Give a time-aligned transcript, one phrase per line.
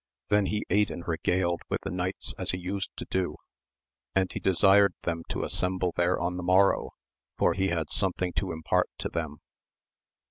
[0.29, 3.35] Then he ate and regaled with the knights as he used to do,
[4.15, 6.89] and he desired them to assemble there on the morrow,
[7.37, 9.41] for he had something to impart to them.